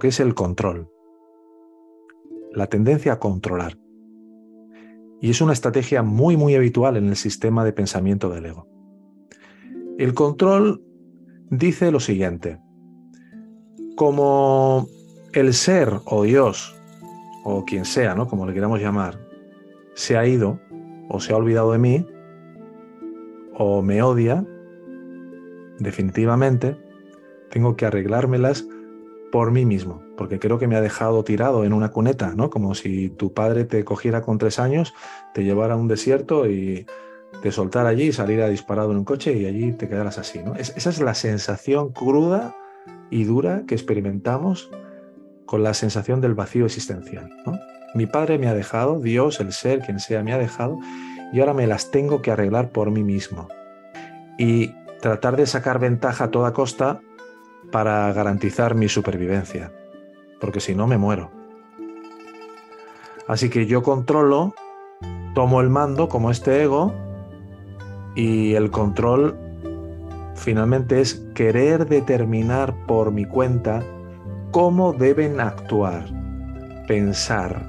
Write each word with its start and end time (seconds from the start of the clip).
que 0.00 0.08
es 0.08 0.18
el 0.18 0.34
control, 0.34 0.88
la 2.52 2.66
tendencia 2.66 3.12
a 3.12 3.18
controlar. 3.20 3.78
Y 5.20 5.30
es 5.30 5.40
una 5.40 5.52
estrategia 5.52 6.02
muy, 6.02 6.36
muy 6.36 6.56
habitual 6.56 6.96
en 6.96 7.06
el 7.06 7.14
sistema 7.14 7.64
de 7.64 7.72
pensamiento 7.72 8.30
del 8.30 8.46
ego. 8.46 8.66
El 9.98 10.14
control 10.14 10.82
dice 11.50 11.92
lo 11.92 12.00
siguiente, 12.00 12.58
como 13.96 14.88
el 15.32 15.54
ser 15.54 16.00
o 16.06 16.24
Dios 16.24 16.74
o 17.44 17.64
quien 17.64 17.84
sea, 17.84 18.14
¿no? 18.14 18.26
Como 18.26 18.46
le 18.46 18.54
queramos 18.54 18.80
llamar, 18.80 19.20
se 19.94 20.16
ha 20.16 20.26
ido 20.26 20.58
o 21.08 21.20
se 21.20 21.32
ha 21.32 21.36
olvidado 21.36 21.72
de 21.72 21.78
mí 21.78 22.06
o 23.54 23.82
me 23.82 24.02
odia, 24.02 24.44
definitivamente 25.78 26.78
tengo 27.50 27.76
que 27.76 27.84
arreglármelas 27.84 28.66
por 29.30 29.50
mí 29.50 29.64
mismo, 29.64 30.02
porque 30.16 30.38
creo 30.38 30.58
que 30.58 30.66
me 30.66 30.76
ha 30.76 30.80
dejado 30.80 31.22
tirado 31.24 31.64
en 31.64 31.72
una 31.72 31.90
cuneta, 31.90 32.34
¿no? 32.34 32.50
Como 32.50 32.74
si 32.74 33.10
tu 33.10 33.32
padre 33.32 33.64
te 33.64 33.84
cogiera 33.84 34.22
con 34.22 34.38
tres 34.38 34.58
años, 34.58 34.94
te 35.34 35.44
llevara 35.44 35.74
a 35.74 35.76
un 35.76 35.88
desierto 35.88 36.48
y 36.48 36.86
te 37.42 37.52
soltara 37.52 37.90
allí 37.90 38.04
y 38.04 38.12
saliera 38.12 38.48
disparado 38.48 38.90
en 38.90 38.98
un 38.98 39.04
coche 39.04 39.32
y 39.32 39.46
allí 39.46 39.72
te 39.72 39.88
quedaras 39.88 40.18
así, 40.18 40.40
¿no? 40.42 40.54
esa 40.56 40.90
es 40.90 41.00
la 41.00 41.14
sensación 41.14 41.92
cruda 41.92 42.56
y 43.08 43.24
dura 43.24 43.62
que 43.66 43.74
experimentamos 43.74 44.70
con 45.46 45.62
la 45.62 45.74
sensación 45.74 46.20
del 46.20 46.34
vacío 46.34 46.66
existencial. 46.66 47.28
Mi 47.94 48.06
padre 48.06 48.38
me 48.38 48.46
ha 48.46 48.54
dejado, 48.54 49.00
Dios, 49.00 49.40
el 49.40 49.52
ser, 49.52 49.80
quien 49.80 49.98
sea, 49.98 50.22
me 50.22 50.32
ha 50.32 50.38
dejado 50.38 50.78
y 51.32 51.40
ahora 51.40 51.54
me 51.54 51.66
las 51.66 51.90
tengo 51.90 52.22
que 52.22 52.30
arreglar 52.30 52.70
por 52.70 52.90
mí 52.90 53.02
mismo. 53.02 53.48
Y 54.38 54.72
tratar 55.00 55.36
de 55.36 55.46
sacar 55.46 55.80
ventaja 55.80 56.24
a 56.24 56.30
toda 56.30 56.52
costa 56.52 57.00
para 57.70 58.12
garantizar 58.12 58.74
mi 58.74 58.88
supervivencia, 58.88 59.72
porque 60.40 60.60
si 60.60 60.74
no 60.74 60.86
me 60.86 60.98
muero. 60.98 61.30
Así 63.26 63.48
que 63.48 63.66
yo 63.66 63.82
controlo, 63.82 64.54
tomo 65.34 65.60
el 65.60 65.70
mando 65.70 66.08
como 66.08 66.30
este 66.30 66.64
ego 66.64 66.92
y 68.14 68.54
el 68.54 68.70
control 68.70 69.38
finalmente 70.34 71.00
es 71.00 71.14
querer 71.34 71.86
determinar 71.86 72.74
por 72.86 73.12
mi 73.12 73.24
cuenta 73.24 73.82
cómo 74.50 74.92
deben 74.92 75.40
actuar, 75.40 76.06
pensar 76.88 77.68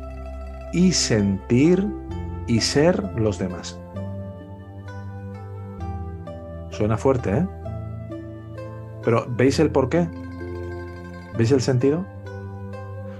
y 0.73 0.93
sentir 0.93 1.85
y 2.47 2.61
ser 2.61 3.03
los 3.15 3.37
demás. 3.37 3.79
Suena 6.71 6.97
fuerte, 6.97 7.37
¿eh? 7.37 7.60
Pero 9.03 9.25
¿veis 9.29 9.59
el 9.59 9.71
por 9.71 9.89
qué? 9.89 10.07
¿Veis 11.37 11.51
el 11.51 11.61
sentido? 11.61 12.05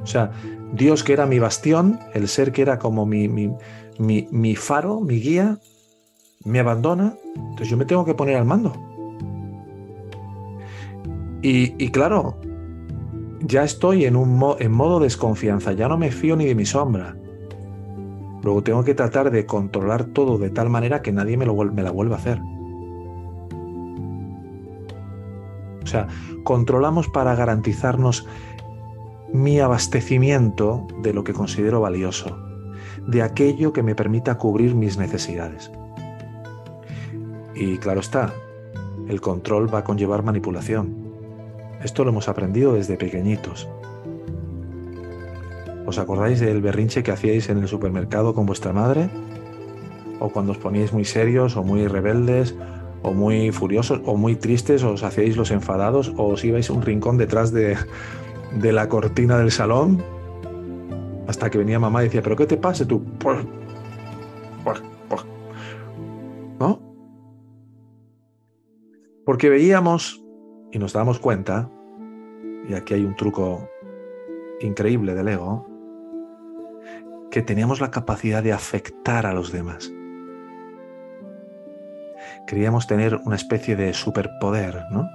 O 0.04 0.08
sea, 0.08 0.32
Dios 0.74 1.04
que 1.04 1.14
era 1.14 1.26
mi 1.26 1.40
bastión, 1.40 2.00
el 2.14 2.28
ser 2.28 2.52
que 2.52 2.62
era 2.62 2.80
como 2.80 3.06
mi, 3.06 3.28
mi, 3.28 4.56
faro, 4.56 5.00
mi 5.02 5.20
guía, 5.20 5.58
me 6.44 6.60
abandona, 6.60 7.16
entonces 7.36 7.70
yo 7.70 7.78
me 7.78 7.86
tengo 7.86 8.06
que 8.06 8.14
poner 8.14 8.38
al 8.38 8.46
mando. 8.46 8.74
Y, 11.44 11.90
claro, 11.90 12.38
ya 13.42 13.64
estoy 13.64 14.06
en, 14.06 14.16
un 14.16 14.56
en 14.60 14.72
modo 14.72 15.00
desconfianza, 15.00 15.74
ya 15.74 15.88
no 15.88 15.98
me 15.98 16.12
fío 16.12 16.36
ni 16.36 16.46
de 16.46 16.56
mi 16.56 16.66
sombra. 16.66 17.16
Luego 18.44 18.64
tengo 18.64 18.84
que 18.84 18.94
tratar 18.94 19.32
de 19.32 19.46
controlar 19.46 20.06
todo 20.06 20.38
de 20.38 20.50
tal 20.50 20.70
manera 20.70 21.02
que 21.02 21.12
nadie 21.12 21.38
me, 21.38 21.46
lo, 21.46 21.56
me 21.56 21.84
la 21.84 21.92
vuelva 21.92 22.16
a 22.16 22.20
hacer. 22.20 22.40
Sea, 25.92 26.08
controlamos 26.44 27.08
para 27.08 27.36
garantizarnos 27.36 28.26
mi 29.34 29.60
abastecimiento 29.60 30.88
de 31.02 31.14
lo 31.14 31.24
que 31.24 31.34
considero 31.34 31.82
valioso, 31.82 32.38
de 33.08 33.22
aquello 33.22 33.74
que 33.74 33.84
me 33.84 33.96
permita 33.96 34.38
cubrir 34.38 34.76
mis 34.76 34.98
necesidades. 34.98 35.72
Y 37.56 37.78
claro 37.78 38.00
está, 38.00 38.34
el 39.08 39.22
control 39.22 39.74
va 39.74 39.80
a 39.80 39.84
conllevar 39.84 40.24
manipulación. 40.24 40.96
Esto 41.84 42.04
lo 42.04 42.12
hemos 42.12 42.28
aprendido 42.28 42.74
desde 42.74 42.98
pequeñitos. 42.98 43.70
¿Os 45.86 45.98
acordáis 45.98 46.40
del 46.40 46.62
berrinche 46.62 47.04
que 47.04 47.12
hacíais 47.12 47.50
en 47.50 47.58
el 47.58 47.68
supermercado 47.68 48.34
con 48.34 48.46
vuestra 48.46 48.72
madre? 48.72 49.10
¿O 50.20 50.30
cuando 50.30 50.52
os 50.52 50.58
poníais 50.58 50.94
muy 50.94 51.06
serios 51.06 51.58
o 51.58 51.64
muy 51.64 51.88
rebeldes 51.88 52.56
o 53.04 53.14
muy 53.14 53.52
furiosos 53.52 54.02
o 54.06 54.16
muy 54.16 54.36
tristes, 54.36 54.84
o 54.84 54.92
os 54.94 55.04
hacíais 55.04 55.38
los 55.38 55.52
enfadados, 55.52 56.14
o 56.18 56.28
os 56.28 56.44
ibais 56.44 56.70
a 56.70 56.74
un 56.74 56.82
rincón 56.82 57.18
detrás 57.18 57.52
de, 57.52 57.78
de 58.60 58.72
la 58.72 58.88
cortina 58.90 59.38
del 59.38 59.52
salón, 59.52 60.04
hasta 61.28 61.50
que 61.50 61.58
venía 61.58 61.80
mamá 61.80 62.02
y 62.02 62.06
decía, 62.06 62.22
¿pero 62.22 62.36
qué 62.36 62.46
te 62.46 62.58
pasa 62.58 62.88
tú? 62.88 63.04
¿No? 66.60 66.80
Porque 69.26 69.50
veíamos 69.50 70.24
y 70.72 70.80
nos 70.80 70.94
damos 70.94 71.20
cuenta, 71.20 71.70
y 72.68 72.74
aquí 72.74 72.94
hay 72.94 73.04
un 73.04 73.16
truco 73.16 73.68
increíble 74.60 75.16
del 75.16 75.28
ego, 75.28 75.68
que 77.32 77.42
teníamos 77.42 77.82
la 77.82 77.90
capacidad 77.90 78.44
de 78.44 78.52
afectar 78.52 79.26
a 79.26 79.34
los 79.34 79.52
demás 79.52 79.92
queríamos 82.46 82.88
tener 82.88 83.20
una 83.26 83.36
especie 83.36 83.76
de 83.76 83.94
superpoder, 83.94 84.86
¿no? 84.92 85.10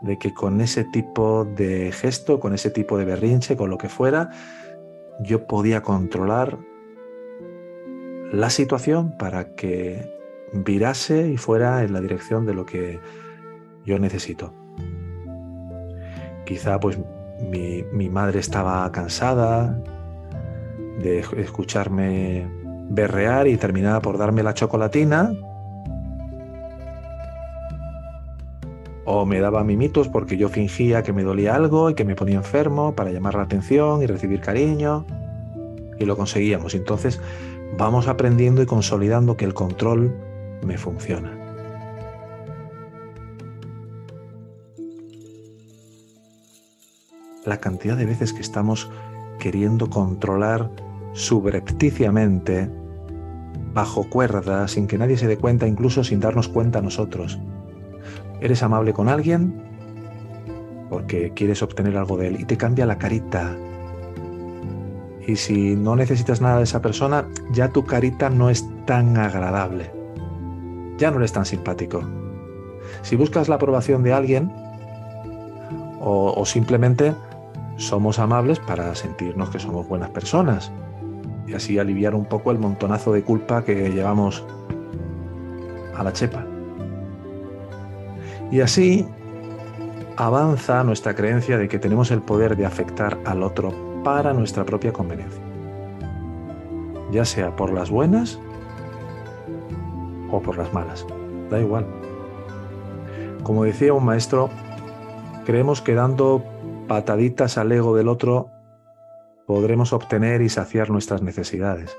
De 0.00 0.18
que 0.18 0.32
con 0.32 0.60
ese 0.60 0.84
tipo 0.84 1.44
de 1.44 1.92
gesto, 1.92 2.40
con 2.40 2.54
ese 2.54 2.70
tipo 2.70 2.98
de 2.98 3.04
berrinche, 3.04 3.56
con 3.56 3.70
lo 3.70 3.78
que 3.78 3.88
fuera, 3.88 4.30
yo 5.20 5.46
podía 5.46 5.82
controlar 5.82 6.58
la 8.32 8.50
situación 8.50 9.16
para 9.16 9.54
que 9.54 10.12
virase 10.52 11.28
y 11.28 11.36
fuera 11.36 11.82
en 11.82 11.92
la 11.92 12.00
dirección 12.00 12.46
de 12.46 12.54
lo 12.54 12.64
que 12.64 13.00
yo 13.84 13.98
necesito. 13.98 14.54
Quizá 16.44 16.78
pues 16.78 16.98
mi, 17.50 17.84
mi 17.92 18.08
madre 18.08 18.40
estaba 18.40 18.90
cansada 18.92 19.78
de 21.02 21.20
escucharme 21.36 22.48
berrear 22.90 23.46
y 23.46 23.56
terminaba 23.56 24.00
por 24.00 24.18
darme 24.18 24.42
la 24.42 24.54
chocolatina 24.54 25.32
o 29.10 29.24
me 29.24 29.40
daba 29.40 29.64
mimitos 29.64 30.06
porque 30.06 30.36
yo 30.36 30.50
fingía 30.50 31.02
que 31.02 31.14
me 31.14 31.22
dolía 31.22 31.54
algo 31.54 31.88
y 31.88 31.94
que 31.94 32.04
me 32.04 32.14
ponía 32.14 32.36
enfermo 32.36 32.94
para 32.94 33.10
llamar 33.10 33.36
la 33.36 33.44
atención 33.44 34.02
y 34.02 34.06
recibir 34.06 34.42
cariño. 34.42 35.06
Y 35.98 36.04
lo 36.04 36.14
conseguíamos. 36.14 36.74
Entonces 36.74 37.18
vamos 37.78 38.06
aprendiendo 38.06 38.60
y 38.60 38.66
consolidando 38.66 39.34
que 39.38 39.46
el 39.46 39.54
control 39.54 40.14
me 40.62 40.76
funciona. 40.76 41.32
La 47.46 47.60
cantidad 47.60 47.96
de 47.96 48.04
veces 48.04 48.34
que 48.34 48.42
estamos 48.42 48.90
queriendo 49.38 49.88
controlar 49.88 50.70
subrepticiamente, 51.14 52.68
bajo 53.72 54.04
cuerda, 54.10 54.68
sin 54.68 54.86
que 54.86 54.98
nadie 54.98 55.16
se 55.16 55.26
dé 55.26 55.38
cuenta, 55.38 55.66
incluso 55.66 56.04
sin 56.04 56.20
darnos 56.20 56.48
cuenta 56.48 56.82
nosotros 56.82 57.38
eres 58.40 58.62
amable 58.62 58.92
con 58.92 59.08
alguien 59.08 59.68
porque 60.88 61.32
quieres 61.34 61.62
obtener 61.62 61.96
algo 61.96 62.16
de 62.16 62.28
él 62.28 62.40
y 62.40 62.44
te 62.44 62.56
cambia 62.56 62.86
la 62.86 62.98
carita. 62.98 63.54
Y 65.26 65.36
si 65.36 65.76
no 65.76 65.94
necesitas 65.94 66.40
nada 66.40 66.58
de 66.58 66.64
esa 66.64 66.80
persona, 66.80 67.28
ya 67.52 67.68
tu 67.68 67.84
carita 67.84 68.30
no 68.30 68.48
es 68.48 68.64
tan 68.86 69.16
agradable. 69.18 69.90
Ya 70.96 71.10
no 71.10 71.18
eres 71.18 71.32
tan 71.32 71.44
simpático. 71.44 72.02
Si 73.02 73.16
buscas 73.16 73.48
la 73.48 73.56
aprobación 73.56 74.02
de 74.02 74.14
alguien 74.14 74.50
o, 76.00 76.32
o 76.34 76.46
simplemente 76.46 77.14
somos 77.76 78.18
amables 78.18 78.58
para 78.58 78.94
sentirnos 78.94 79.50
que 79.50 79.58
somos 79.58 79.86
buenas 79.86 80.10
personas 80.10 80.72
y 81.46 81.54
así 81.54 81.78
aliviar 81.78 82.14
un 82.14 82.24
poco 82.24 82.50
el 82.50 82.58
montonazo 82.58 83.12
de 83.12 83.22
culpa 83.22 83.64
que 83.64 83.90
llevamos 83.90 84.44
a 85.94 86.02
la 86.02 86.12
chepa. 86.12 86.47
Y 88.50 88.60
así 88.60 89.06
avanza 90.16 90.82
nuestra 90.82 91.14
creencia 91.14 91.58
de 91.58 91.68
que 91.68 91.78
tenemos 91.78 92.10
el 92.10 92.22
poder 92.22 92.56
de 92.56 92.66
afectar 92.66 93.18
al 93.24 93.42
otro 93.42 93.72
para 94.02 94.32
nuestra 94.32 94.64
propia 94.64 94.92
conveniencia, 94.92 95.42
ya 97.12 97.24
sea 97.24 97.54
por 97.54 97.72
las 97.72 97.90
buenas 97.90 98.40
o 100.30 100.40
por 100.40 100.56
las 100.56 100.72
malas, 100.72 101.06
da 101.50 101.60
igual. 101.60 101.86
Como 103.42 103.64
decía 103.64 103.92
un 103.92 104.04
maestro, 104.04 104.50
creemos 105.44 105.82
que 105.82 105.94
dando 105.94 106.42
pataditas 106.88 107.58
al 107.58 107.70
ego 107.70 107.94
del 107.94 108.08
otro 108.08 108.50
podremos 109.46 109.92
obtener 109.92 110.42
y 110.42 110.48
saciar 110.48 110.90
nuestras 110.90 111.22
necesidades. 111.22 111.96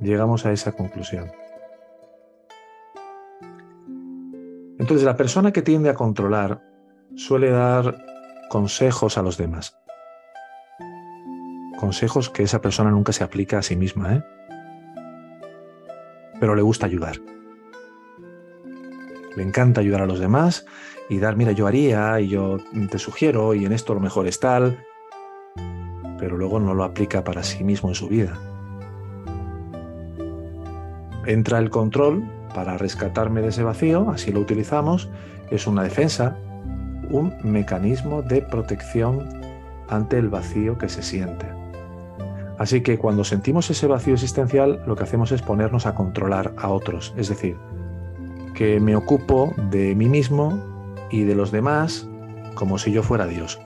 Llegamos 0.00 0.46
a 0.46 0.52
esa 0.52 0.72
conclusión. 0.72 1.30
Entonces 4.84 5.06
la 5.06 5.16
persona 5.16 5.50
que 5.50 5.62
tiende 5.62 5.88
a 5.88 5.94
controlar 5.94 6.60
suele 7.16 7.48
dar 7.48 8.04
consejos 8.50 9.16
a 9.16 9.22
los 9.22 9.38
demás. 9.38 9.78
Consejos 11.78 12.28
que 12.28 12.42
esa 12.42 12.60
persona 12.60 12.90
nunca 12.90 13.14
se 13.14 13.24
aplica 13.24 13.56
a 13.56 13.62
sí 13.62 13.76
misma, 13.76 14.16
¿eh? 14.16 14.24
Pero 16.38 16.54
le 16.54 16.60
gusta 16.60 16.84
ayudar. 16.84 17.16
Le 19.34 19.42
encanta 19.42 19.80
ayudar 19.80 20.02
a 20.02 20.06
los 20.06 20.18
demás 20.18 20.66
y 21.08 21.18
dar, 21.18 21.34
mira, 21.34 21.52
yo 21.52 21.66
haría 21.66 22.20
y 22.20 22.28
yo 22.28 22.58
te 22.90 22.98
sugiero 22.98 23.54
y 23.54 23.64
en 23.64 23.72
esto 23.72 23.94
lo 23.94 24.00
mejor 24.00 24.26
es 24.26 24.38
tal, 24.38 24.84
pero 26.18 26.36
luego 26.36 26.60
no 26.60 26.74
lo 26.74 26.84
aplica 26.84 27.24
para 27.24 27.42
sí 27.42 27.64
mismo 27.64 27.88
en 27.88 27.94
su 27.94 28.06
vida. 28.08 28.38
Entra 31.24 31.58
el 31.58 31.70
control 31.70 32.33
para 32.54 32.78
rescatarme 32.78 33.42
de 33.42 33.48
ese 33.48 33.62
vacío, 33.62 34.08
así 34.10 34.32
lo 34.32 34.40
utilizamos, 34.40 35.10
es 35.50 35.66
una 35.66 35.82
defensa, 35.82 36.36
un 37.10 37.34
mecanismo 37.42 38.22
de 38.22 38.40
protección 38.40 39.28
ante 39.88 40.18
el 40.18 40.28
vacío 40.28 40.78
que 40.78 40.88
se 40.88 41.02
siente. 41.02 41.46
Así 42.58 42.82
que 42.82 42.98
cuando 42.98 43.24
sentimos 43.24 43.68
ese 43.68 43.86
vacío 43.86 44.14
existencial, 44.14 44.82
lo 44.86 44.96
que 44.96 45.02
hacemos 45.02 45.32
es 45.32 45.42
ponernos 45.42 45.86
a 45.86 45.94
controlar 45.94 46.54
a 46.56 46.68
otros, 46.68 47.12
es 47.16 47.28
decir, 47.28 47.56
que 48.54 48.78
me 48.78 48.94
ocupo 48.94 49.52
de 49.70 49.94
mí 49.96 50.08
mismo 50.08 50.62
y 51.10 51.24
de 51.24 51.34
los 51.34 51.50
demás 51.50 52.08
como 52.54 52.78
si 52.78 52.92
yo 52.92 53.02
fuera 53.02 53.26
Dios. 53.26 53.60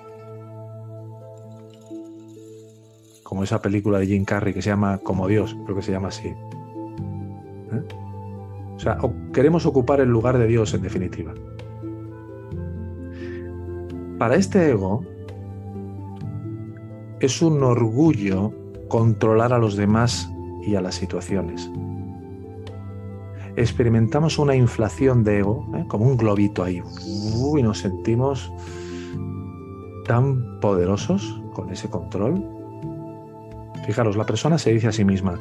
Como 3.23 3.44
esa 3.44 3.61
película 3.61 3.99
de 3.99 4.06
Jim 4.06 4.25
Carrey 4.25 4.55
que 4.55 4.62
se 4.62 4.70
llama 4.70 4.99
Como 4.99 5.29
Dios, 5.29 5.55
creo 5.64 5.76
que 5.76 5.82
se 5.82 5.93
llama 5.93 6.08
así. 6.08 6.29
¿Eh? 6.29 7.82
O 8.78 8.80
sea, 8.80 8.96
queremos 9.32 9.66
ocupar 9.66 10.00
el 10.00 10.08
lugar 10.08 10.38
de 10.38 10.46
Dios 10.46 10.72
en 10.72 10.82
definitiva. 10.82 11.34
Para 14.20 14.36
este 14.36 14.70
ego 14.70 15.04
es 17.19 17.42
un 17.42 17.60
orgullo 17.64 18.52
controlar 18.88 19.52
a 19.52 19.58
los 19.58 19.76
demás 19.76 20.30
y 20.64 20.76
a 20.76 20.80
las 20.80 20.94
situaciones. 20.94 21.69
Experimentamos 23.56 24.38
una 24.38 24.54
inflación 24.54 25.25
de 25.25 25.38
ego, 25.38 25.69
¿eh? 25.76 25.84
como 25.88 26.04
un 26.04 26.16
globito 26.16 26.62
ahí, 26.62 26.80
y 27.58 27.62
nos 27.64 27.78
sentimos 27.78 28.52
tan 30.06 30.60
poderosos 30.60 31.42
con 31.52 31.69
ese 31.70 31.90
control. 31.90 32.44
Fijaros, 33.84 34.16
la 34.16 34.25
persona 34.25 34.56
se 34.56 34.72
dice 34.72 34.86
a 34.86 34.92
sí 34.92 35.04
misma, 35.04 35.40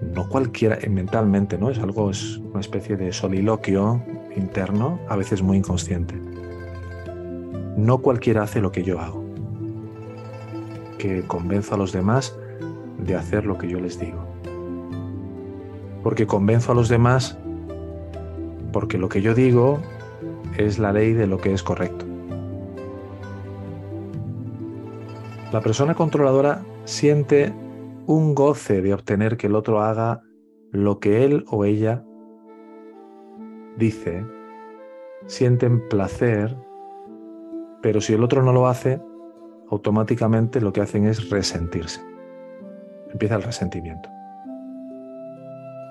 no 0.00 0.28
cualquiera, 0.28 0.78
eh, 0.80 0.88
mentalmente, 0.88 1.58
¿no? 1.58 1.70
Es 1.70 1.78
algo, 1.78 2.10
es 2.10 2.38
una 2.38 2.60
especie 2.60 2.96
de 2.96 3.12
soliloquio 3.12 4.02
interno, 4.36 4.98
a 5.08 5.16
veces 5.16 5.42
muy 5.42 5.58
inconsciente. 5.58 6.14
No 7.76 7.98
cualquiera 7.98 8.42
hace 8.42 8.60
lo 8.60 8.72
que 8.72 8.82
yo 8.82 9.00
hago. 9.00 9.24
Que 10.98 11.22
convenzo 11.22 11.74
a 11.74 11.78
los 11.78 11.92
demás 11.92 12.36
de 12.98 13.16
hacer 13.16 13.46
lo 13.46 13.58
que 13.58 13.68
yo 13.68 13.80
les 13.80 13.98
digo. 13.98 14.24
Porque 16.02 16.26
convenzo 16.26 16.72
a 16.72 16.74
los 16.74 16.88
demás 16.88 17.38
porque 18.72 18.98
lo 18.98 19.08
que 19.08 19.22
yo 19.22 19.34
digo 19.34 19.80
es 20.56 20.78
la 20.78 20.92
ley 20.92 21.12
de 21.12 21.26
lo 21.26 21.38
que 21.38 21.52
es 21.52 21.62
correcto. 21.62 22.06
La 25.52 25.60
persona 25.60 25.94
controladora 25.94 26.62
siente 26.84 27.52
un 28.06 28.34
goce 28.34 28.82
de 28.82 28.94
obtener 28.94 29.36
que 29.36 29.46
el 29.46 29.54
otro 29.54 29.80
haga 29.80 30.22
lo 30.72 30.98
que 31.00 31.24
él 31.24 31.44
o 31.48 31.64
ella 31.64 32.04
dice, 33.76 34.24
sienten 35.26 35.88
placer, 35.88 36.56
pero 37.82 38.00
si 38.00 38.14
el 38.14 38.22
otro 38.22 38.42
no 38.42 38.52
lo 38.52 38.66
hace, 38.66 39.00
automáticamente 39.70 40.60
lo 40.60 40.72
que 40.72 40.80
hacen 40.80 41.06
es 41.06 41.30
resentirse 41.30 42.00
empieza 43.12 43.36
el 43.36 43.42
resentimiento. 43.42 44.08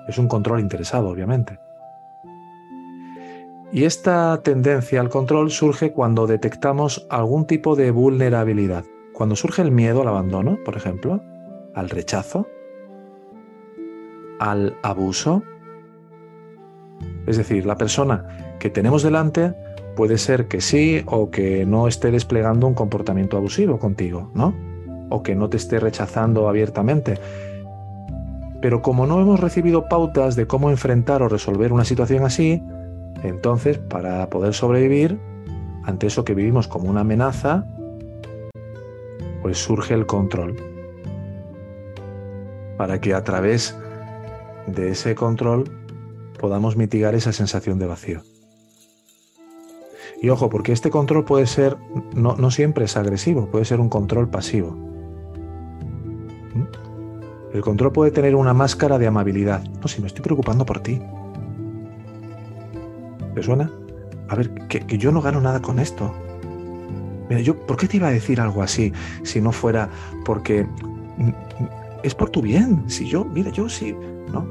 Es 0.08 0.18
un 0.18 0.28
control 0.28 0.60
interesado, 0.60 1.08
obviamente. 1.08 1.58
Y 3.72 3.84
esta 3.84 4.42
tendencia 4.42 5.00
al 5.00 5.10
control 5.10 5.50
surge 5.50 5.92
cuando 5.92 6.26
detectamos 6.26 7.06
algún 7.08 7.46
tipo 7.46 7.76
de 7.76 7.92
vulnerabilidad. 7.92 8.84
Cuando 9.14 9.36
surge 9.36 9.62
el 9.62 9.70
miedo 9.70 10.02
al 10.02 10.08
abandono, 10.08 10.58
por 10.64 10.76
ejemplo, 10.76 11.22
al 11.74 11.90
rechazo, 11.90 12.46
al 14.38 14.76
abuso. 14.82 15.42
Es 17.26 17.36
decir, 17.36 17.66
la 17.66 17.76
persona 17.76 18.56
que 18.58 18.70
tenemos 18.70 19.02
delante 19.02 19.54
puede 19.96 20.18
ser 20.18 20.48
que 20.48 20.60
sí 20.60 21.02
o 21.06 21.30
que 21.30 21.66
no 21.66 21.88
esté 21.88 22.10
desplegando 22.10 22.66
un 22.66 22.74
comportamiento 22.74 23.36
abusivo 23.36 23.78
contigo, 23.78 24.30
¿no? 24.34 24.54
o 25.10 25.22
que 25.22 25.34
no 25.34 25.50
te 25.50 25.58
esté 25.58 25.78
rechazando 25.78 26.48
abiertamente. 26.48 27.18
Pero 28.62 28.80
como 28.80 29.06
no 29.06 29.20
hemos 29.20 29.40
recibido 29.40 29.88
pautas 29.88 30.36
de 30.36 30.46
cómo 30.46 30.70
enfrentar 30.70 31.22
o 31.22 31.28
resolver 31.28 31.72
una 31.72 31.84
situación 31.84 32.24
así, 32.24 32.62
entonces 33.22 33.78
para 33.78 34.28
poder 34.30 34.54
sobrevivir 34.54 35.18
ante 35.84 36.06
eso 36.06 36.24
que 36.24 36.34
vivimos 36.34 36.68
como 36.68 36.88
una 36.88 37.00
amenaza, 37.00 37.66
pues 39.42 39.58
surge 39.58 39.94
el 39.94 40.06
control. 40.06 40.69
Para 42.80 42.98
que 42.98 43.12
a 43.12 43.22
través 43.22 43.76
de 44.66 44.88
ese 44.88 45.14
control 45.14 45.64
podamos 46.38 46.78
mitigar 46.78 47.14
esa 47.14 47.30
sensación 47.30 47.78
de 47.78 47.84
vacío. 47.84 48.22
Y 50.22 50.30
ojo, 50.30 50.48
porque 50.48 50.72
este 50.72 50.88
control 50.88 51.26
puede 51.26 51.46
ser, 51.46 51.76
no, 52.14 52.36
no 52.36 52.50
siempre 52.50 52.86
es 52.86 52.96
agresivo, 52.96 53.50
puede 53.50 53.66
ser 53.66 53.80
un 53.80 53.90
control 53.90 54.30
pasivo. 54.30 54.78
El 57.52 57.60
control 57.60 57.92
puede 57.92 58.12
tener 58.12 58.34
una 58.34 58.54
máscara 58.54 58.96
de 58.96 59.06
amabilidad. 59.06 59.62
No, 59.82 59.86
si 59.86 60.00
me 60.00 60.06
estoy 60.06 60.22
preocupando 60.22 60.64
por 60.64 60.80
ti. 60.80 61.02
¿Te 63.34 63.42
suena? 63.42 63.70
A 64.28 64.36
ver, 64.36 64.54
que, 64.68 64.96
yo 64.96 65.12
no 65.12 65.20
gano 65.20 65.42
nada 65.42 65.60
con 65.60 65.80
esto. 65.80 66.14
Mira, 67.28 67.42
yo, 67.42 67.58
¿por 67.58 67.76
qué 67.76 67.86
te 67.86 67.98
iba 67.98 68.08
a 68.08 68.12
decir 68.12 68.40
algo 68.40 68.62
así 68.62 68.90
si 69.22 69.42
no 69.42 69.52
fuera 69.52 69.90
porque 70.24 70.66
es 72.02 72.14
por 72.14 72.30
tu 72.30 72.42
bien? 72.42 72.84
Si 72.88 73.06
yo, 73.06 73.24
mira, 73.24 73.50
yo 73.50 73.68
sí, 73.68 73.94
¿no? 74.32 74.46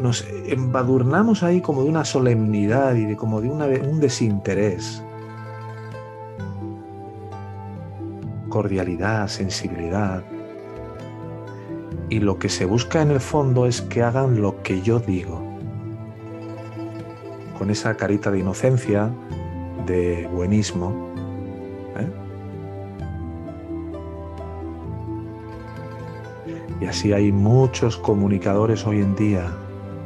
Nos 0.00 0.26
embadurnamos 0.46 1.42
ahí 1.42 1.60
como 1.60 1.82
de 1.82 1.88
una 1.88 2.04
solemnidad 2.04 2.94
y 2.94 3.04
de 3.04 3.16
como 3.16 3.40
de 3.40 3.48
un 3.48 4.00
desinterés. 4.00 5.02
Cordialidad, 8.48 9.26
sensibilidad, 9.28 10.22
y 12.12 12.20
lo 12.20 12.38
que 12.38 12.50
se 12.50 12.66
busca 12.66 13.00
en 13.00 13.10
el 13.10 13.20
fondo 13.20 13.64
es 13.64 13.80
que 13.80 14.02
hagan 14.02 14.42
lo 14.42 14.62
que 14.62 14.82
yo 14.82 15.00
digo. 15.00 15.42
Con 17.56 17.70
esa 17.70 17.96
carita 17.96 18.30
de 18.30 18.40
inocencia, 18.40 19.10
de 19.86 20.28
buenismo. 20.30 21.11
Y 26.82 26.86
así 26.86 27.12
hay 27.12 27.30
muchos 27.30 27.96
comunicadores 27.96 28.84
hoy 28.88 28.98
en 28.98 29.14
día, 29.14 29.46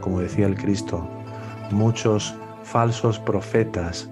como 0.02 0.20
decía 0.20 0.44
el 0.44 0.56
Cristo, 0.56 1.08
muchos 1.70 2.34
falsos 2.64 3.18
profetas 3.18 4.10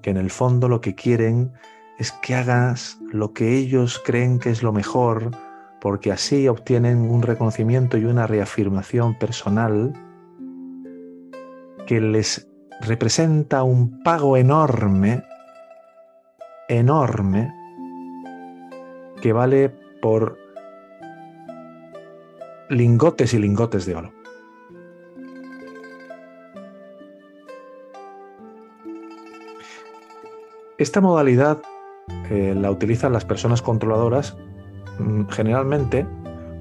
que 0.00 0.08
en 0.08 0.16
el 0.16 0.30
fondo 0.30 0.66
lo 0.66 0.80
que 0.80 0.94
quieren 0.94 1.52
es 1.98 2.10
que 2.10 2.36
hagas 2.36 2.98
lo 3.12 3.34
que 3.34 3.58
ellos 3.58 4.00
creen 4.02 4.38
que 4.38 4.48
es 4.48 4.62
lo 4.62 4.72
mejor, 4.72 5.32
porque 5.78 6.10
así 6.10 6.48
obtienen 6.48 7.10
un 7.10 7.20
reconocimiento 7.20 7.98
y 7.98 8.06
una 8.06 8.26
reafirmación 8.26 9.18
personal 9.18 9.92
que 11.86 12.00
les 12.00 12.48
representa 12.80 13.62
un 13.62 14.02
pago 14.02 14.38
enorme, 14.38 15.22
enorme, 16.70 17.52
que 19.20 19.34
vale 19.34 19.68
por 20.00 20.43
lingotes 22.74 23.34
y 23.34 23.38
lingotes 23.38 23.86
de 23.86 23.94
oro. 23.94 24.12
Esta 30.76 31.00
modalidad 31.00 31.62
eh, 32.30 32.54
la 32.56 32.70
utilizan 32.70 33.12
las 33.12 33.24
personas 33.24 33.62
controladoras 33.62 34.36
Mm, 34.98 35.26
generalmente 35.28 36.06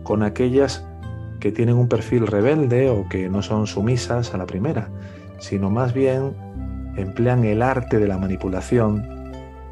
con 0.04 0.24
aquellas 0.24 0.86
que 1.40 1.52
tienen 1.52 1.76
un 1.76 1.88
perfil 1.88 2.26
rebelde 2.26 2.90
o 2.90 3.08
que 3.08 3.30
no 3.30 3.42
son 3.42 3.68
sumisas 3.68 4.34
a 4.34 4.38
la 4.38 4.46
primera, 4.46 4.90
sino 5.40 5.70
más 5.70 5.94
bien 5.94 6.36
emplean 6.96 7.44
el 7.44 7.62
arte 7.62 8.00
de 8.00 8.08
la 8.08 8.18
manipulación, 8.18 9.06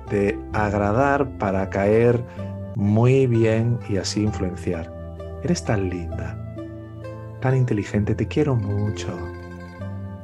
de 0.10 0.38
agradar 0.54 1.38
para 1.38 1.70
caer 1.70 2.24
muy 2.76 3.26
bien 3.28 3.80
y 3.90 3.98
así 3.98 4.24
influenciar. 4.24 5.01
Eres 5.44 5.64
tan 5.64 5.90
linda, 5.90 6.38
tan 7.42 7.56
inteligente, 7.56 8.16
te 8.16 8.28
quiero 8.28 8.56
mucho, 8.56 9.18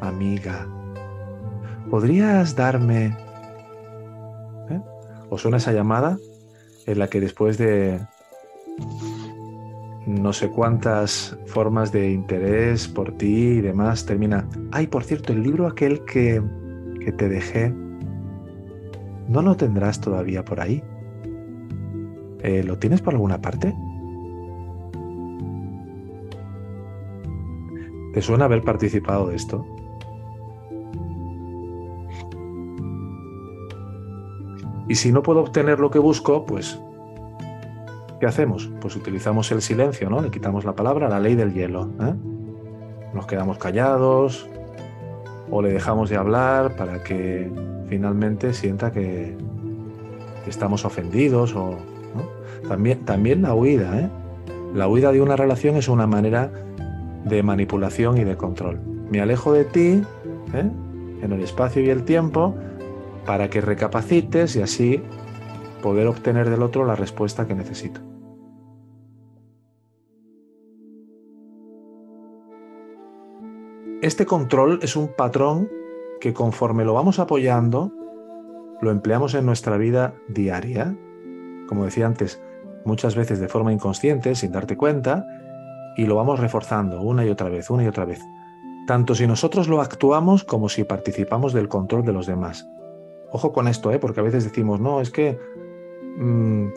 amiga. 0.02 0.68
¿Podrías 1.90 2.56
darme 2.56 3.16
¿Os 5.30 5.42
suena 5.42 5.58
esa 5.58 5.74
llamada 5.74 6.18
en 6.86 7.00
la 7.00 7.10
que 7.10 7.20
después 7.20 7.58
de 7.58 8.00
no 10.06 10.32
sé 10.32 10.50
cuántas 10.50 11.38
formas 11.48 11.92
de 11.92 12.12
interés 12.12 12.88
por 12.88 13.12
ti 13.18 13.58
y 13.58 13.62
demás 13.62 14.06
termina, 14.06 14.48
ay, 14.72 14.88
por 14.88 15.04
cierto, 15.04 15.34
el 15.34 15.44
libro 15.44 15.68
aquel 15.68 16.06
que, 16.06 16.42
que 17.04 17.12
te 17.12 17.28
dejé, 17.28 17.74
¿no 19.28 19.42
lo 19.42 19.58
tendrás 19.58 20.00
todavía 20.00 20.46
por 20.46 20.62
ahí? 20.62 20.82
Eh, 22.42 22.64
¿Lo 22.64 22.78
tienes 22.78 23.02
por 23.02 23.16
alguna 23.16 23.42
parte? 23.42 23.76
¿Te 28.14 28.22
suena 28.22 28.46
haber 28.46 28.64
participado 28.64 29.28
de 29.28 29.36
esto? 29.36 29.66
Y 34.90 34.96
si 34.96 35.12
no 35.12 35.22
puedo 35.22 35.42
obtener 35.42 35.80
lo 35.80 35.92
que 35.92 36.00
busco, 36.00 36.46
pues, 36.46 36.80
¿qué 38.20 38.26
hacemos? 38.26 38.70
Pues 38.80 38.96
utilizamos 38.96 39.52
el 39.52 39.62
silencio, 39.62 40.10
¿no? 40.10 40.22
Le 40.22 40.32
quitamos 40.32 40.64
la 40.64 40.76
palabra, 40.76 41.10
la 41.10 41.20
ley 41.20 41.36
del 41.36 41.54
hielo. 41.54 41.90
¿eh? 42.00 42.14
Nos 43.14 43.26
quedamos 43.28 43.58
callados 43.58 44.48
o 45.52 45.62
le 45.62 45.72
dejamos 45.72 46.10
de 46.10 46.18
hablar 46.18 46.76
para 46.76 47.04
que 47.04 47.52
finalmente 47.90 48.54
sienta 48.54 48.92
que, 48.92 49.36
estamos 50.48 50.86
ofendidos 50.86 51.54
o... 51.56 51.78
También, 52.70 53.04
también 53.04 53.42
la 53.42 53.54
huida, 53.54 54.00
¿eh? 54.00 54.10
La 54.74 54.88
huida 54.88 55.12
de 55.12 55.22
una 55.22 55.36
relación 55.36 55.76
es 55.76 55.90
una 55.90 56.08
manera 56.08 56.52
de 57.28 57.44
manipulación 57.44 58.18
y 58.18 58.24
de 58.24 58.38
control. 58.38 58.80
Me 59.10 59.22
alejo 59.22 59.54
de 59.54 59.66
ti 59.66 60.04
¿eh? 60.54 60.72
en 61.22 61.32
el 61.32 61.42
espacio 61.42 61.82
y 61.82 61.90
el 61.90 62.04
tiempo 62.04 62.56
para 63.26 63.50
que 63.50 63.62
recapacites 63.62 64.56
y 64.56 64.62
así 64.62 65.02
poder 65.82 66.08
obtener 66.08 66.50
del 66.50 66.64
otro 66.64 66.86
la 66.86 66.96
respuesta 66.96 67.48
que 67.48 67.56
necesito. 67.56 68.02
Este 74.02 74.26
control 74.26 74.80
es 74.82 74.96
un 74.96 75.08
patrón 75.08 75.70
que 76.22 76.34
conforme 76.34 76.86
lo 76.86 76.94
vamos 76.94 77.20
apoyando, 77.20 77.92
lo 78.82 78.92
empleamos 78.92 79.34
en 79.34 79.46
nuestra 79.46 79.78
vida 79.78 80.14
diaria, 80.28 80.96
como 81.68 81.86
decía 81.86 82.06
antes, 82.06 82.42
muchas 82.86 83.16
veces 83.16 83.40
de 83.40 83.48
forma 83.48 83.74
inconsciente, 83.74 84.36
sin 84.36 84.52
darte 84.52 84.78
cuenta, 84.78 85.26
y 85.98 86.06
lo 86.06 86.16
vamos 86.16 86.40
reforzando 86.40 87.02
una 87.02 87.26
y 87.26 87.30
otra 87.30 87.50
vez, 87.50 87.70
una 87.70 87.84
y 87.84 87.88
otra 87.88 88.06
vez, 88.06 88.22
tanto 88.86 89.16
si 89.16 89.28
nosotros 89.28 89.68
lo 89.68 89.82
actuamos 89.82 90.44
como 90.44 90.70
si 90.70 90.84
participamos 90.84 91.52
del 91.54 91.68
control 91.68 92.06
de 92.06 92.14
los 92.14 92.28
demás. 92.28 92.70
Ojo 93.32 93.52
con 93.52 93.68
esto, 93.68 93.92
¿eh? 93.92 94.00
porque 94.00 94.22
a 94.22 94.24
veces 94.24 94.46
decimos, 94.46 94.80
no, 94.80 95.02
es 95.02 95.10
que 95.10 95.38
mm, 96.18 96.68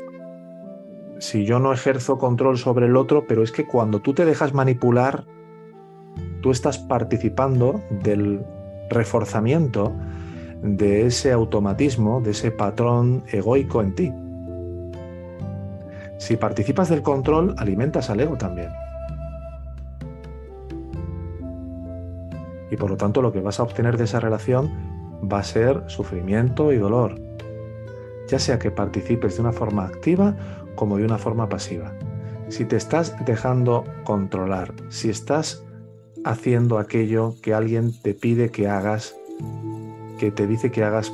si 1.18 1.44
yo 1.44 1.58
no 1.60 1.72
ejerzo 1.72 2.18
control 2.18 2.58
sobre 2.58 2.86
el 2.86 2.96
otro, 2.96 3.26
pero 3.28 3.42
es 3.42 3.52
que 3.52 3.66
cuando 3.66 4.00
tú 4.00 4.14
te 4.14 4.24
dejas 4.24 4.54
manipular, 4.54 5.24
tú 6.40 6.50
estás 6.50 6.78
participando 6.78 7.80
del 7.90 8.44
reforzamiento 8.88 9.92
de 10.62 11.06
ese 11.06 11.30
automatismo, 11.30 12.20
de 12.20 12.30
ese 12.30 12.50
patrón 12.50 13.22
egoico 13.30 13.82
en 13.82 13.94
ti. 13.94 14.12
Si 16.18 16.36
participas 16.36 16.88
del 16.88 17.02
control, 17.02 17.54
alimentas 17.58 18.10
al 18.10 18.20
ego 18.20 18.36
también. 18.36 18.70
Y 22.70 22.76
por 22.76 22.90
lo 22.90 22.96
tanto 22.96 23.22
lo 23.22 23.32
que 23.32 23.40
vas 23.40 23.60
a 23.60 23.62
obtener 23.62 23.96
de 23.96 24.04
esa 24.04 24.20
relación 24.20 24.70
va 25.30 25.40
a 25.40 25.44
ser 25.44 25.82
sufrimiento 25.88 26.72
y 26.72 26.76
dolor, 26.78 27.20
ya 28.28 28.38
sea 28.38 28.58
que 28.58 28.70
participes 28.70 29.36
de 29.36 29.42
una 29.42 29.52
forma 29.52 29.84
activa 29.84 30.36
como 30.76 30.96
de 30.96 31.04
una 31.04 31.18
forma 31.18 31.48
pasiva. 31.48 31.92
Si 32.48 32.64
te 32.64 32.76
estás 32.76 33.14
dejando 33.26 33.84
controlar, 34.04 34.72
si 34.88 35.10
estás 35.10 35.64
haciendo 36.24 36.78
aquello 36.78 37.34
que 37.42 37.54
alguien 37.54 37.92
te 38.02 38.14
pide 38.14 38.50
que 38.50 38.68
hagas, 38.68 39.14
que 40.18 40.30
te 40.30 40.46
dice 40.46 40.70
que 40.70 40.84
hagas 40.84 41.12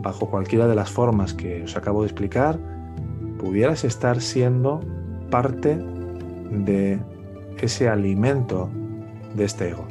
bajo 0.00 0.28
cualquiera 0.30 0.66
de 0.66 0.74
las 0.74 0.90
formas 0.90 1.34
que 1.34 1.62
os 1.62 1.76
acabo 1.76 2.02
de 2.02 2.08
explicar, 2.08 2.58
pudieras 3.38 3.84
estar 3.84 4.20
siendo 4.20 4.80
parte 5.30 5.76
de 6.50 7.00
ese 7.60 7.88
alimento 7.88 8.70
de 9.34 9.44
este 9.44 9.70
ego. 9.70 9.86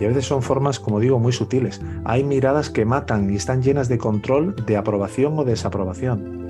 Y 0.00 0.06
a 0.06 0.08
veces 0.08 0.24
son 0.24 0.42
formas, 0.42 0.80
como 0.80 0.98
digo, 0.98 1.18
muy 1.18 1.32
sutiles. 1.32 1.82
Hay 2.04 2.24
miradas 2.24 2.70
que 2.70 2.86
matan 2.86 3.30
y 3.30 3.36
están 3.36 3.62
llenas 3.62 3.88
de 3.88 3.98
control, 3.98 4.56
de 4.64 4.78
aprobación 4.78 5.38
o 5.38 5.44
desaprobación. 5.44 6.40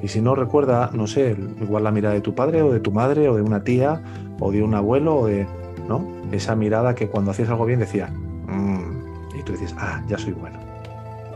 Y 0.00 0.08
si 0.08 0.22
no 0.22 0.36
recuerda, 0.36 0.90
no 0.94 1.08
sé, 1.08 1.36
igual 1.60 1.84
la 1.84 1.90
mirada 1.90 2.14
de 2.14 2.20
tu 2.20 2.34
padre 2.34 2.62
o 2.62 2.72
de 2.72 2.78
tu 2.78 2.92
madre 2.92 3.28
o 3.28 3.34
de 3.34 3.42
una 3.42 3.64
tía 3.64 4.00
o 4.38 4.52
de 4.52 4.62
un 4.62 4.74
abuelo 4.74 5.16
o 5.16 5.26
de, 5.26 5.46
¿no? 5.88 6.06
Esa 6.30 6.54
mirada 6.54 6.94
que 6.94 7.08
cuando 7.08 7.32
hacías 7.32 7.50
algo 7.50 7.66
bien 7.66 7.80
decía, 7.80 8.06
mm", 8.06 9.36
y 9.38 9.42
tú 9.42 9.52
dices, 9.52 9.74
ah, 9.76 10.02
ya 10.08 10.16
soy 10.16 10.32
bueno, 10.32 10.58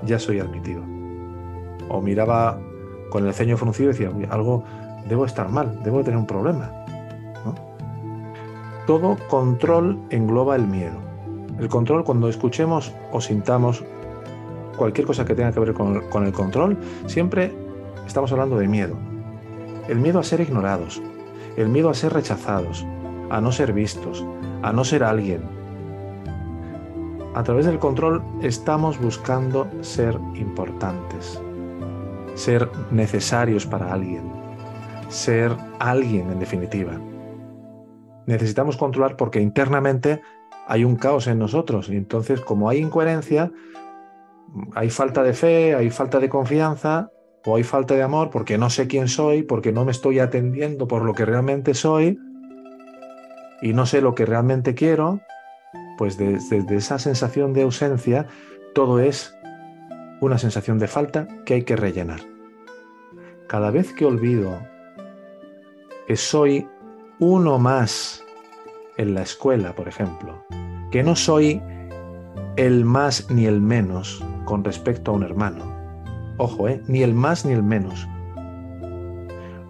ya 0.05 0.19
soy 0.19 0.39
admitido. 0.39 0.83
O 1.89 2.01
miraba 2.01 2.59
con 3.11 3.27
el 3.27 3.35
ceño 3.35 3.57
fruncido 3.57 3.91
y 3.91 3.93
decía, 3.93 4.11
algo, 4.31 4.65
debo 5.09 5.27
estar 5.27 5.51
mal, 5.51 5.81
debo 5.83 6.03
tener 6.03 6.19
un 6.19 6.27
problema. 6.27 6.84
Todo 8.87 9.17
control 9.29 9.99
engloba 10.11 10.57
el 10.57 10.67
miedo. 10.67 10.99
El 11.59 11.69
control, 11.69 12.05
cuando 12.05 12.29
escuchemos 12.29 12.93
o 13.13 13.21
sintamos 13.21 13.83
cualquier 14.77 15.07
cosa 15.07 15.25
que 15.25 15.35
tenga 15.35 15.53
que 15.53 15.61
ver 15.61 15.73
con, 15.73 16.27
el 16.27 16.33
control, 16.33 16.77
siempre 17.07 17.55
estamos 18.07 18.31
hablando 18.33 18.59
de 18.59 18.69
miedo. 18.69 18.95
El 19.89 20.01
miedo 20.01 20.19
a 20.19 20.23
ser 20.23 20.41
ignorados, 20.41 21.01
el 21.57 21.69
miedo 21.69 21.89
a 21.89 21.95
ser 21.95 22.13
rechazados, 22.13 22.85
a 23.31 23.41
no 23.41 23.53
ser 23.53 23.73
vistos, 23.73 24.23
a 24.63 24.73
no 24.73 24.85
ser 24.85 25.03
alguien. 25.03 25.43
A 27.35 27.43
través 27.43 27.65
del 27.65 27.79
control 27.79 28.23
estamos 28.43 29.01
buscando 29.01 29.67
ser 29.81 30.19
importantes, 30.35 31.41
ser 32.35 32.69
necesarios 32.91 33.65
para 33.65 33.93
alguien, 33.93 34.31
ser 35.09 35.57
alguien 35.79 36.31
en 36.31 36.39
definitiva 36.39 36.99
necesitamos 38.27 38.77
controlar 38.77 39.17
porque 39.17 39.41
internamente 39.41 40.23
hay 40.67 40.85
un 40.85 40.97
caos 40.97 41.27
en 41.27 41.39
nosotros. 41.39 41.89
Y 41.89 41.97
entonces, 41.97 42.41
como 42.41 42.69
hay 42.69 42.79
incoherencia, 42.79 43.53
hay 44.75 44.91
falta 44.91 45.23
de 45.23 45.33
fe, 45.33 45.75
hay 45.75 45.91
falta 45.91 46.21
de 46.21 46.29
confianza 46.29 47.11
o 47.45 47.57
hay 47.57 47.63
falta 47.63 47.95
de 47.95 48.03
amor 48.03 48.31
porque 48.31 48.57
no 48.57 48.71
sé 48.71 48.87
quién 48.87 49.09
soy, 49.09 49.43
porque 49.43 49.73
no 49.73 49.85
me 49.85 49.93
estoy 49.93 50.19
atendiendo 50.19 50.89
por 50.89 51.05
lo 51.05 51.13
que 51.13 51.25
realmente 51.25 51.75
soy 51.75 52.19
y 53.61 53.73
no 53.73 53.87
sé 53.87 54.01
lo 54.01 54.15
que 54.15 54.27
realmente 54.27 54.75
quiero, 54.75 55.21
pues 55.99 56.17
desde, 56.19 56.65
esa 56.77 56.99
sensación 56.99 57.53
de 57.53 57.63
ausencia, 57.63 58.27
todo 58.75 59.01
es 59.01 59.35
una 60.21 60.39
sensación 60.39 60.79
de 60.79 60.89
falta 60.89 61.29
que 61.45 61.55
hay 61.55 61.63
que 61.63 61.77
rellenar. 61.77 62.21
Cada 63.47 63.71
vez 63.71 63.93
que 63.93 64.05
olvido 64.05 64.59
que 66.07 66.17
soy 66.17 66.67
uno 67.25 67.59
más 67.59 68.23
en 68.99 69.15
la 69.15 69.23
escuela, 69.23 69.75
por 69.75 69.89
ejemplo, 69.89 70.45
que 70.91 71.03
no 71.03 71.17
soy 71.17 71.63
el 72.57 72.85
más 72.85 73.31
ni 73.31 73.47
el 73.47 73.63
menos 73.63 74.23
con 74.45 74.63
respecto 74.63 75.11
a 75.11 75.15
un 75.15 75.23
hermano. 75.23 75.65
Ojo, 76.37 76.69
¿eh? 76.69 76.83
ni 76.87 77.03
el 77.03 77.15
más 77.15 77.47
ni 77.47 77.53
el 77.53 77.63
menos. 77.63 78.07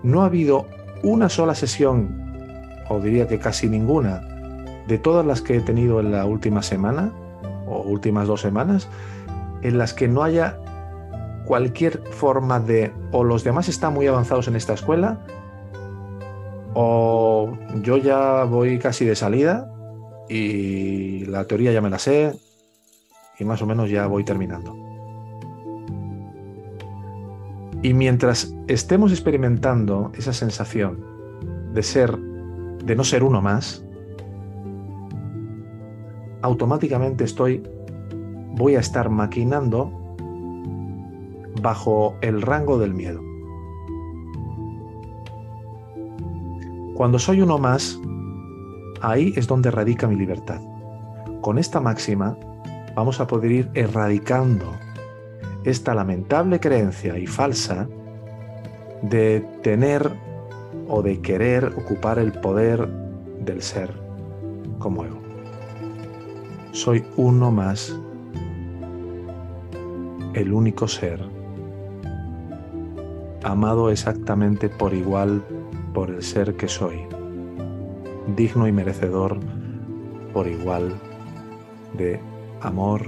No 0.02 0.22
ha 0.22 0.26
habido 0.26 0.66
una 1.04 1.28
sola 1.28 1.54
sesión, 1.54 2.82
o 2.88 2.98
diría 2.98 3.28
que 3.28 3.38
casi 3.38 3.68
ninguna, 3.68 4.20
de 4.88 4.98
todas 4.98 5.24
las 5.24 5.40
que 5.40 5.56
he 5.56 5.60
tenido 5.60 6.00
en 6.00 6.10
la 6.10 6.24
última 6.26 6.60
semana, 6.60 7.12
o 7.66 7.82
últimas 7.82 8.26
dos 8.26 8.40
semanas, 8.40 8.88
en 9.62 9.78
las 9.78 9.94
que 9.94 10.08
no 10.08 10.24
haya 10.24 10.58
cualquier 11.46 12.02
forma 12.10 12.58
de, 12.58 12.92
o 13.12 13.22
los 13.22 13.44
demás 13.44 13.68
están 13.68 13.94
muy 13.94 14.08
avanzados 14.08 14.48
en 14.48 14.56
esta 14.56 14.72
escuela, 14.72 15.24
o 16.74 17.56
yo 17.82 17.96
ya 17.96 18.44
voy 18.44 18.78
casi 18.78 19.04
de 19.04 19.16
salida 19.16 19.70
y 20.28 21.24
la 21.26 21.46
teoría 21.46 21.72
ya 21.72 21.80
me 21.80 21.90
la 21.90 21.98
sé 21.98 22.32
y 23.38 23.44
más 23.44 23.62
o 23.62 23.66
menos 23.66 23.90
ya 23.90 24.06
voy 24.06 24.24
terminando. 24.24 24.76
Y 27.82 27.92
mientras 27.92 28.54
estemos 28.66 29.12
experimentando 29.12 30.10
esa 30.16 30.32
sensación 30.32 31.04
de 31.74 31.82
ser, 31.82 32.16
de 32.16 32.96
no 32.96 33.04
ser 33.04 33.22
uno 33.22 33.42
más, 33.42 33.84
automáticamente 36.40 37.24
estoy, 37.24 37.62
voy 38.56 38.76
a 38.76 38.80
estar 38.80 39.10
maquinando 39.10 39.92
bajo 41.60 42.16
el 42.22 42.42
rango 42.42 42.78
del 42.78 42.94
miedo. 42.94 43.33
Cuando 46.94 47.18
soy 47.18 47.40
uno 47.40 47.58
más, 47.58 47.98
ahí 49.00 49.32
es 49.36 49.48
donde 49.48 49.72
radica 49.72 50.06
mi 50.06 50.14
libertad. 50.14 50.60
Con 51.40 51.58
esta 51.58 51.80
máxima, 51.80 52.38
vamos 52.94 53.18
a 53.18 53.26
poder 53.26 53.50
ir 53.50 53.70
erradicando 53.74 54.64
esta 55.64 55.92
lamentable 55.92 56.60
creencia 56.60 57.18
y 57.18 57.26
falsa 57.26 57.88
de 59.02 59.40
tener 59.62 60.08
o 60.88 61.02
de 61.02 61.20
querer 61.20 61.64
ocupar 61.76 62.20
el 62.20 62.30
poder 62.30 62.88
del 63.40 63.60
ser 63.60 63.92
como 64.78 65.04
ego. 65.04 65.18
Soy 66.70 67.04
uno 67.16 67.50
más, 67.50 67.98
el 70.34 70.52
único 70.52 70.86
ser, 70.86 71.20
amado 73.42 73.90
exactamente 73.90 74.68
por 74.68 74.94
igual 74.94 75.44
por 75.94 76.10
el 76.10 76.22
ser 76.22 76.56
que 76.56 76.68
soy, 76.68 77.06
digno 78.36 78.66
y 78.66 78.72
merecedor 78.72 79.38
por 80.32 80.48
igual 80.48 81.00
de 81.96 82.20
amor, 82.60 83.06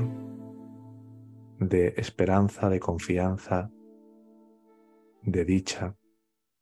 de 1.59 1.95
esperanza, 1.97 2.69
de 2.69 2.78
confianza, 2.78 3.71
de 5.23 5.45
dicha, 5.45 5.97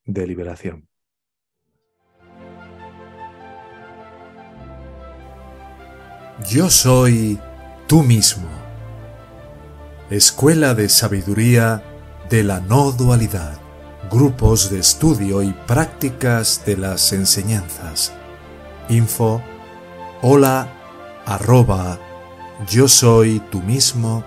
de 0.06 0.26
liberación. 0.26 0.88
Yo 6.50 6.70
soy 6.70 7.38
tú 7.86 8.02
mismo. 8.02 8.48
Escuela 10.10 10.74
de 10.74 10.88
Sabiduría 10.88 11.82
de 12.30 12.42
la 12.42 12.60
No 12.60 12.92
Dualidad. 12.92 13.63
Grupos 14.10 14.70
de 14.70 14.78
estudio 14.80 15.42
y 15.42 15.52
prácticas 15.66 16.62
de 16.64 16.76
las 16.76 17.12
enseñanzas. 17.12 18.12
Info 18.88 19.42
hola 20.22 20.68
arroba 21.26 21.98
yo 22.68 22.88
soy 22.88 23.40
tú 23.50 23.60
mismo. 23.60 24.24